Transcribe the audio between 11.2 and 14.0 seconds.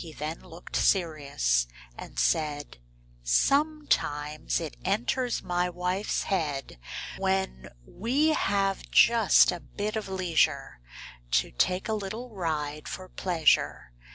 To take a little ride for pleasure.